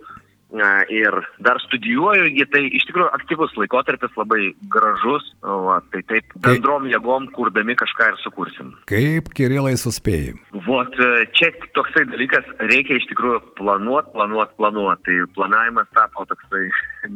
Ir 0.48 1.12
dar 1.44 1.58
studijuoju, 1.60 2.30
tai 2.48 2.62
iš 2.72 2.86
tikrųjų 2.88 3.10
aktyvus 3.12 3.52
laikotarpis, 3.60 4.14
labai 4.16 4.54
gražus, 4.72 5.26
va, 5.44 5.76
tai 5.92 6.00
taip 6.08 6.32
bendrom 6.40 6.86
jėgom 6.88 7.28
kurdami 7.36 7.76
kažką 7.76 8.14
ir 8.14 8.16
sukursim. 8.22 8.70
Kaip 8.88 9.28
Kirilai 9.36 9.74
suspėjai? 9.76 10.38
Vot 10.64 10.96
e, 10.96 11.26
čia 11.36 11.52
toksai 11.76 12.06
dalykas, 12.08 12.48
reikia 12.64 12.96
iš 12.96 13.10
tikrųjų 13.12 13.42
planuot, 13.60 14.08
planuot, 14.16 14.56
planuot. 14.56 15.04
Tai 15.04 15.18
planavimas 15.36 15.92
tapo 15.92 16.24
toksai 16.32 16.64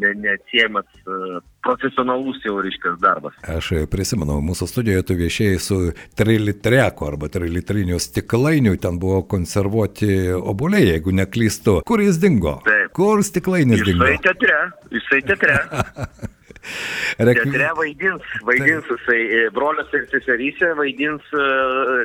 ne, 0.02 0.12
neatsiejamas 0.24 0.88
e, 1.02 1.40
profesionalus 1.64 2.42
jau 2.46 2.56
ryškas 2.64 2.98
darbas. 3.02 3.38
Aš 3.56 3.72
prisimenu, 3.92 4.40
mūsų 4.44 4.68
studijoje 4.70 5.06
tu 5.08 5.18
viešėjai 5.20 5.62
su 5.62 5.80
trilitreko 6.18 7.08
arba 7.12 7.30
trilitriniu 7.32 8.00
stiklainiu, 8.02 8.76
ten 8.82 8.98
buvo 9.02 9.22
konservuoti 9.30 10.12
obuoliai, 10.38 10.92
jeigu 10.94 11.14
neklystu. 11.22 11.80
Kur 11.88 12.04
jis 12.04 12.20
dingo? 12.22 12.58
Taip. 12.66 12.92
Kur 12.98 13.24
stiklainis 13.26 13.84
dingo? 13.86 14.06
Jisai 14.10 14.22
teatre, 14.28 14.62
jisai 14.98 15.24
teatre. 15.30 15.58
Rekvi... 17.18 17.50
Teatre 17.52 17.70
vaidins, 17.78 18.28
vaidins 18.46 18.88
jisai, 18.90 19.20
e, 19.20 19.42
brolius 19.54 19.90
ir 19.96 20.06
seserysė 20.12 20.72
vaidins, 20.78 21.26
e, 21.34 21.46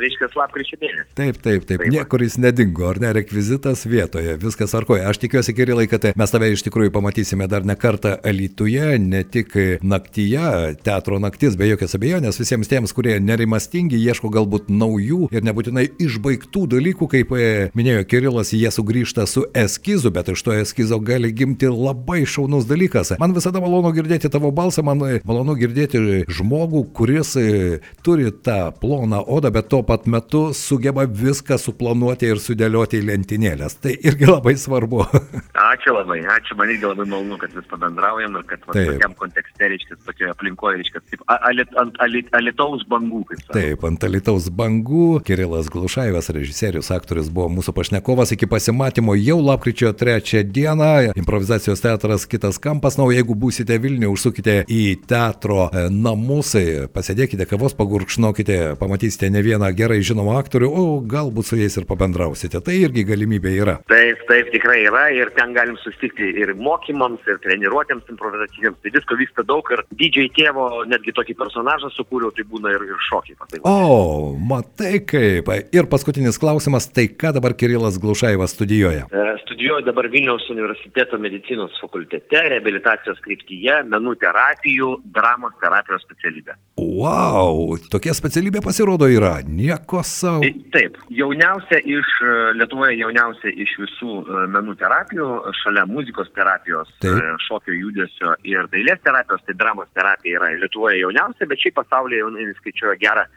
reiškia, 0.04 0.30
lapkričio 0.38 0.80
mėnesį. 0.82 1.08
Taip, 1.18 1.40
taip, 1.44 1.68
taip, 1.70 1.84
Taip. 1.84 1.92
niekur 1.94 2.24
jis 2.26 2.38
nedingo, 2.42 2.88
ar 2.90 3.00
ne, 3.02 3.12
rekvizitas 3.18 3.86
vietoje, 3.90 4.36
viskas 4.42 4.76
arkoja. 4.78 5.08
Aš 5.12 5.22
tikiuosi, 5.24 5.56
Kirilai, 5.58 5.88
kad 5.92 6.10
mes 6.18 6.34
tave 6.34 6.50
iš 6.54 6.66
tikrųjų 6.68 6.94
pamatysime 6.96 7.48
dar 7.52 7.66
ne 7.68 7.78
kartą 7.80 8.18
Alytuje, 8.28 8.98
ne 9.02 9.24
tik 9.24 9.56
naktyje, 9.86 10.76
teatro 10.86 11.22
naktis, 11.24 11.58
be 11.60 11.70
jokios 11.72 11.96
abejonės, 11.98 12.40
visiems 12.42 12.70
tiems, 12.72 12.94
kurie 12.96 13.18
nerimastingi, 13.24 14.00
ieško 14.10 14.32
galbūt 14.34 14.72
naujų 14.74 15.30
ir 15.34 15.46
nebūtinai 15.48 15.88
išbaigtų 16.04 16.66
dalykų, 16.76 17.10
kaip 17.14 17.34
e, 17.38 17.48
minėjo 17.78 18.06
Kirilas, 18.10 18.54
jie 18.56 18.70
sugrįžta 18.74 19.28
su 19.30 19.46
eskizu, 19.58 20.12
bet 20.14 20.32
iš 20.34 20.44
to 20.46 20.56
eskizo 20.58 21.00
gali 21.04 21.32
gimti 21.36 21.70
labai 21.72 22.24
šaunus 22.28 22.68
dalykas. 22.70 23.16
Man 23.22 23.36
visada 23.36 23.62
malonu 23.64 23.94
girdėti 23.96 24.32
tavo 24.34 24.47
balsą, 24.56 24.84
man 24.88 25.02
e, 25.06 25.20
malonu 25.28 25.56
girdėti 25.60 26.00
žmogų, 26.32 26.84
kuris 26.96 27.36
e, 27.40 27.80
turi 28.06 28.32
tą 28.32 28.72
ploną 28.82 29.22
odą, 29.26 29.52
bet 29.54 29.70
tuo 29.72 29.84
pat 29.88 30.08
metu 30.08 30.54
sugeba 30.58 31.06
viską 31.08 31.58
suplanuoti 31.62 32.32
ir 32.32 32.42
sudėlioti 32.42 33.02
į 33.02 33.08
lentynėlės. 33.12 33.78
Tai 33.84 33.94
irgi 33.96 34.30
labai 34.30 34.56
svarbu. 34.60 35.06
Ačiū 35.68 35.94
labai, 35.96 36.22
ačiū, 36.32 36.56
man 36.60 36.70
irgi 36.72 36.86
labai 36.88 37.08
malonu, 37.10 37.38
kad 37.42 37.52
vis 37.56 37.66
pabendraujam 37.72 38.38
ir 38.40 38.46
kad 38.48 38.62
va, 38.68 38.76
Taip. 38.78 38.92
tokiam 38.94 39.16
kontekste, 39.18 39.68
reiškia, 39.74 39.98
tokioje 40.06 40.32
aplinkoje, 40.32 40.78
reiškia, 40.84 41.02
kaip 41.12 41.24
a- 41.34 41.40
alit, 41.50 41.74
ant 41.82 41.98
alit, 42.04 42.30
alitaus 42.38 42.86
bangų. 42.88 43.24
Taip, 43.52 43.84
ant 43.88 44.04
Alitaus 44.06 44.48
bangų 44.54 45.24
Kirilas 45.26 45.68
Glušaivas, 45.74 46.30
režisierius, 46.30 46.92
aktorius 46.94 47.32
buvo 47.34 47.50
mūsų 47.58 47.74
pašnekovas 47.74 48.32
iki 48.36 48.46
pasimatymo 48.50 49.16
jau 49.18 49.40
lapkričio 49.42 49.92
3 49.98 50.44
dieną. 50.46 51.14
Improvizacijos 51.18 51.82
teatras 51.82 52.28
kitas 52.30 52.60
kampas. 52.62 52.98
Na, 52.98 53.04
o 53.08 53.12
jeigu 53.12 53.34
būsite 53.36 53.80
Vilniuje, 53.82 54.14
užsukite 54.14 54.37
į 54.46 54.82
teatro 55.08 55.68
e, 55.68 55.88
namus, 55.94 56.54
e, 56.60 56.88
pasėdėkite 56.94 57.48
kavos, 57.50 57.76
pagurkšnokite, 57.78 58.78
pamatysite 58.80 59.30
ne 59.34 59.42
vieną 59.46 59.70
gerai 59.78 60.00
žinomą 60.06 60.38
aktorių, 60.42 60.70
o 60.70 60.86
galbūt 61.02 61.50
su 61.50 61.60
jais 61.60 61.78
ir 61.80 61.88
pabendrausite. 61.90 62.62
Tai 62.64 62.76
irgi 62.76 63.06
galimybė 63.08 63.54
yra. 63.58 63.78
Taip, 63.90 64.22
taip, 64.30 64.52
tikrai 64.54 64.82
yra 64.86 65.08
ir 65.16 65.32
ten 65.38 65.56
galim 65.58 65.78
susitikti 65.82 66.34
ir 66.44 66.54
mokymams, 66.60 67.24
ir 67.28 67.42
treniruotėms 67.46 68.10
improvizacijams. 68.14 68.80
Tai 68.84 68.94
visko 68.98 69.20
vyksta 69.20 69.48
daug 69.48 69.74
ir 69.74 69.84
didžiai 70.00 70.32
tėvo 70.38 70.68
netgi 70.90 71.16
tokį 71.18 71.38
personažą 71.40 71.92
sukūriau, 71.96 72.34
tai 72.36 72.46
būna 72.50 72.76
ir, 72.76 72.88
ir 72.92 73.02
šokiai. 73.10 73.38
va, 73.40 73.50
Tai 73.52 73.64
va. 73.64 73.74
O, 73.74 74.36
matai 74.38 75.00
kaip. 75.08 75.50
Ir 75.74 75.88
paskutinis 75.90 76.40
klausimas, 76.42 76.90
tai 76.92 77.08
ką 77.10 77.34
dabar 77.38 77.56
Kirilas 77.58 78.00
Glušaivas 78.02 78.54
studijuoja? 78.58 79.08
E, 79.12 79.28
Studijuoju 79.48 79.86
dabar 79.86 80.08
Vilniaus 80.12 80.50
universiteto 80.50 81.18
medicinos 81.18 81.74
fakultete, 81.82 82.42
rehabilitacijos 82.52 83.18
kryptyje, 83.24 83.80
menų 83.90 84.14
terapijų, 84.28 84.90
dramos 85.16 85.56
terapijos 85.62 86.04
specialybė. 86.06 86.58
Wow, 86.78 87.78
tokia 87.92 88.14
specialybė 88.18 88.62
pasirodo 88.66 89.08
yra. 89.12 89.38
Nieko 89.48 90.04
savo. 90.06 90.44
Tai 90.44 90.52
Taip, 90.76 91.00
jauniausia 91.14 91.80
iš, 91.88 92.12
e, 92.22 92.36
Lietuvoje 92.60 92.98
jauniausia 93.00 93.54
iš 93.56 93.76
visų 93.82 94.20
e, 94.22 94.46
menų 94.54 94.78
terapijų, 94.82 95.30
šalia 95.62 95.88
muzikos 95.90 96.32
terapijos, 96.36 96.92
Taip. 97.04 97.18
e, 97.18 97.36
šokio 97.48 97.76
judesio 97.78 98.36
ir 98.48 98.70
dailės 98.74 99.02
terapijos, 99.06 99.44
tai 99.48 99.58
dramos 99.60 99.90
terapija 99.98 100.42
yra 100.42 100.52
Lietuvoje 100.62 101.02
jauniausia, 101.02 101.50
bet 101.50 101.64
šiaip 101.64 101.80
pasaulyje 101.80 102.24
jau 102.24 102.34
jinai 102.34 102.58
skaičiuoja 102.60 103.00
gerą, 103.02 103.28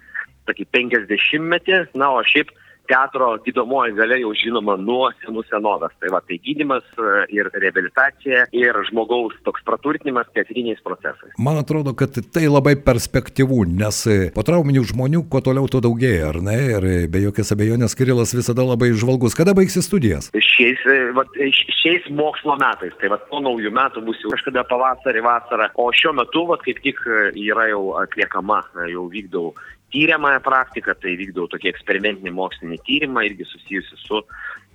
tokį 0.50 0.66
50 0.75 1.49
metį, 1.54 1.85
na, 2.00 2.11
o 2.16 2.25
šiaip 2.26 2.50
teatro 2.89 3.33
gydomoji 3.45 3.95
galia 3.99 4.21
jau 4.23 4.33
žinoma 4.37 4.77
nuo 4.81 5.09
senų 5.21 5.45
senovės. 5.49 5.93
Tai 6.01 6.13
va, 6.15 6.21
tai 6.27 6.39
gydimas 6.43 6.87
e, 6.97 7.25
ir 7.37 7.51
rehabilitacija 7.55 8.47
ir 8.57 8.79
žmogaus 8.91 9.37
toks 9.47 9.65
praturtinimas 9.67 10.29
teatriniais 10.37 10.81
procesais. 10.85 11.35
Man 11.39 11.61
atrodo, 11.61 11.95
kad 11.99 12.17
tai 12.35 12.47
labai 12.49 12.77
perspektyvų, 12.81 13.63
nes 13.81 14.03
e, 14.11 14.19
po 14.35 14.45
trauminių 14.47 14.85
žmonių 14.93 15.25
kuo 15.33 15.43
toliau, 15.45 15.69
tuo 15.71 15.83
daugėja, 15.85 16.31
ar 16.33 16.41
ne? 16.45 16.57
Ir 16.77 16.89
e, 16.89 16.97
be 17.11 17.25
jokios 17.27 17.53
abejonės 17.55 17.97
Kirilas 17.99 18.35
visada 18.37 18.65
labai 18.67 18.93
žvalgus. 18.95 19.37
Kada 19.39 19.55
baigsi 19.57 19.83
studijas? 19.85 20.31
Šiais, 20.35 20.83
š- 20.85 21.77
šiais 21.81 22.09
mokslo 22.15 22.57
metais, 22.61 22.95
tai 23.01 23.11
vat, 23.13 23.27
po 23.31 23.43
naujų 23.45 23.73
metų 23.77 24.05
bus 24.07 24.21
jau 24.25 24.33
kažkada 24.35 24.65
pavasarį, 24.71 25.25
vasarą, 25.27 25.71
o 25.81 25.91
šiuo 25.95 26.15
metu 26.19 26.47
vat, 26.51 26.65
kaip 26.67 26.81
tik 26.85 27.01
yra 27.41 27.69
jau 27.71 27.85
atliekama, 28.03 28.63
jau 28.91 29.07
vykdau 29.13 29.51
tyriamąją 29.92 30.40
praktiką, 30.44 30.94
tai 31.02 31.16
vykdau 31.20 31.49
tokį 31.50 31.73
eksperimentinį 31.73 32.32
mokslinį 32.37 32.80
tyrimą, 32.87 33.25
irgi 33.28 33.47
susijusi 33.49 33.99
su 34.04 34.23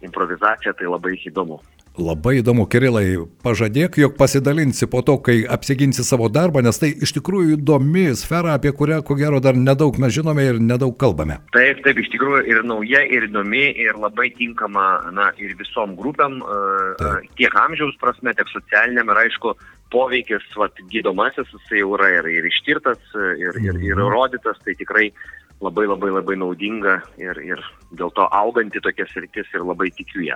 improvizacija, 0.06 0.76
tai 0.76 0.92
labai 0.92 1.16
įdomu. 1.32 1.62
Labai 1.96 2.42
įdomu, 2.42 2.66
Kirilai, 2.68 3.22
pažadėk, 3.40 3.96
jog 4.02 4.18
pasidalinsi 4.20 4.88
po 4.92 5.00
to, 5.06 5.16
kai 5.24 5.46
apsiginsi 5.48 6.04
savo 6.04 6.28
darbą, 6.28 6.60
nes 6.66 6.76
tai 6.82 6.90
iš 6.92 7.14
tikrųjų 7.16 7.56
įdomi 7.56 8.10
sfera, 8.20 8.58
apie 8.60 8.74
kurią, 8.76 8.98
ko 9.08 9.16
gero, 9.16 9.40
dar 9.40 9.56
nedaug 9.56 9.96
mes 10.04 10.12
žinome 10.12 10.44
ir 10.44 10.60
nedaug 10.60 10.98
kalbame. 11.00 11.38
Taip, 11.56 11.80
taip, 11.86 12.02
iš 12.04 12.10
tikrųjų 12.12 12.42
ir 12.52 12.60
nauja, 12.68 13.00
ir 13.08 13.30
įdomi, 13.30 13.64
ir 13.80 13.96
labai 13.96 14.28
tinkama, 14.36 14.88
na, 15.16 15.30
ir 15.40 15.56
visom 15.56 15.96
grupėm, 15.96 16.36
e, 16.44 16.58
Taip. 17.00 17.32
tiek 17.40 17.56
amžiaus 17.64 17.96
prasme, 18.02 18.36
tiek 18.36 18.52
socialiniam, 18.52 19.14
ir 19.16 19.22
aišku, 19.24 19.56
poveikis, 19.96 20.44
vat, 20.60 20.76
gydomasis, 20.92 21.48
jisai 21.48 21.80
jau 21.80 21.94
yra 21.96 22.12
ir, 22.18 22.28
ir 22.28 22.50
ištirtas, 22.52 23.00
e, 23.16 23.40
ir, 23.40 23.56
ir, 23.64 23.80
ir 23.80 23.96
Mhm. 23.96 24.12
rodytas, 24.12 24.60
tai 24.66 24.76
tikrai 24.76 25.14
labai 25.62 25.88
labai 25.88 26.12
labai 26.12 26.36
naudinga 26.36 27.00
ir, 27.18 27.40
ir 27.40 27.64
dėl 27.96 28.12
to 28.12 28.28
auganti 28.28 28.84
tokia 28.84 29.08
sritis 29.14 29.48
ir 29.56 29.64
labai 29.64 29.88
tikiu 29.96 30.28
ją. 30.28 30.36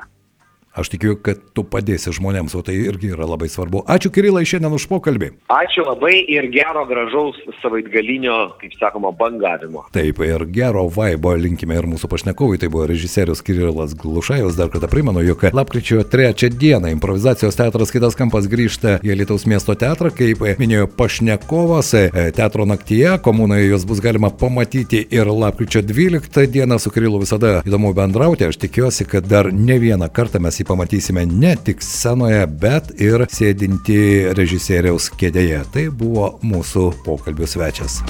Aš 0.80 0.94
tikiu, 0.94 1.18
kad 1.20 1.42
tu 1.52 1.66
padėsi 1.68 2.14
žmonėms, 2.16 2.54
o 2.56 2.62
tai 2.64 2.78
irgi 2.80 3.12
yra 3.12 3.28
labai 3.28 3.50
svarbu. 3.52 3.82
Ačiū 3.92 4.12
Kirilai 4.16 4.46
šiandien 4.48 4.72
už 4.78 4.86
pokalbį. 4.88 5.34
Ačiū 5.52 5.84
labai 5.84 6.22
ir 6.32 6.48
gero 6.54 6.86
gražaus 6.88 7.36
savaitgalinio, 7.60 8.38
kaip 8.62 8.78
sakoma, 8.80 9.12
bangavimo. 9.16 9.84
Taip, 9.96 10.22
ir 10.24 10.46
gero 10.56 10.86
vaibo 10.96 11.34
linkime 11.36 11.76
ir 11.76 11.88
mūsų 11.90 12.08
pašnekovui, 12.14 12.62
tai 12.62 12.70
buvo 12.72 12.86
režisierius 12.88 13.44
Kirilas 13.44 13.96
Glušajus, 14.00 14.56
dar 14.56 14.72
kartą 14.72 14.88
primenu, 14.92 15.24
jog 15.28 15.44
lapkričio 15.52 16.06
3 16.08 16.48
dieną 16.56 16.94
improvizacijos 16.96 17.60
teatras 17.60 17.92
kitas 17.92 18.16
kampas 18.16 18.48
grįžta 18.48 18.98
į 19.04 19.20
Lietuvos 19.20 19.44
miesto 19.50 19.76
teatrą, 19.76 20.14
kaip 20.16 20.46
minėjo 20.62 20.88
pašnekovas, 20.96 21.92
e, 22.00 22.30
teatro 22.36 22.64
naktyje, 22.70 23.18
komunoje 23.26 23.68
juos 23.68 23.84
bus 23.90 24.00
galima 24.04 24.32
pamatyti 24.32 25.04
ir 25.12 25.28
lapkričio 25.28 25.84
12 25.84 26.48
dieną 26.48 26.80
su 26.80 26.94
Kirilu 26.96 27.20
visada 27.20 27.60
įdomu 27.68 27.92
bendrauti, 27.98 28.48
aš 28.48 28.62
tikiuosi, 28.64 29.08
kad 29.10 29.28
dar 29.28 29.52
ne 29.54 29.80
vieną 29.82 30.08
kartą 30.14 30.40
mes 30.40 30.62
jį 30.62 30.69
pamatysime 30.70 31.26
ne 31.26 31.56
tik 31.66 31.82
scenoje, 31.84 32.46
bet 32.62 32.94
ir 33.02 33.26
sėdinti 33.34 34.00
režisieriaus 34.38 35.10
kėdėje. 35.20 35.64
Tai 35.74 35.86
buvo 36.02 36.36
mūsų 36.46 36.86
pokalbio 37.06 37.50
svečias. 37.50 38.04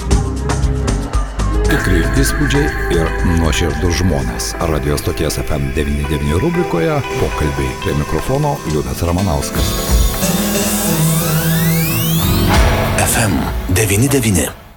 Tikri 1.70 2.00
įspūdžiai 2.18 2.94
ir 2.96 3.10
nuoširdus 3.38 4.00
žmonės. 4.02 4.50
Radio 4.72 4.98
stoties 5.00 5.38
FM99 5.42 6.40
rubrikoje 6.42 6.96
pokalbiai 7.20 7.76
prie 7.84 7.94
mikrofono 8.00 8.56
Liudas 8.72 9.04
Ramanauskas. 9.06 9.70
FM 13.06 13.38
99. 13.78 14.69